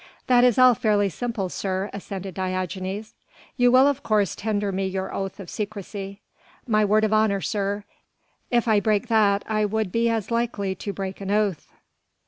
"That 0.25 0.43
is 0.43 0.57
all 0.57 0.73
fairly 0.73 1.09
simple, 1.09 1.47
sir," 1.47 1.91
assented 1.93 2.33
Diogenes. 2.33 3.13
"You 3.55 3.71
will 3.71 3.85
of 3.85 4.01
course 4.01 4.35
tender 4.35 4.71
me 4.71 4.87
your 4.87 5.13
oath 5.13 5.39
of 5.39 5.47
secrecy." 5.47 6.21
"My 6.65 6.83
word 6.83 7.03
of 7.03 7.13
honour, 7.13 7.41
sir. 7.41 7.83
If 8.49 8.67
I 8.67 8.79
break 8.79 9.09
that 9.09 9.43
I 9.47 9.63
would 9.63 9.91
be 9.91 10.09
as 10.09 10.31
likely 10.31 10.73
to 10.73 10.91
break 10.91 11.21
an 11.21 11.29
oath." 11.29 11.67